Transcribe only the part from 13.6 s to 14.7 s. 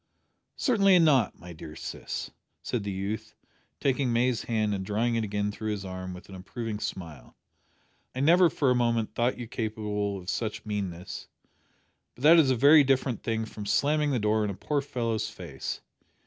slamming the door in a